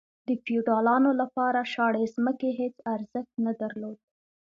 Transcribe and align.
د 0.27 0.29
فیوډالانو 0.43 1.11
لپاره 1.21 1.69
شاړې 1.73 2.03
ځمکې 2.15 2.49
هیڅ 2.59 2.75
ارزښت 2.95 3.33
نه 3.45 3.51
درلود. 3.61 3.97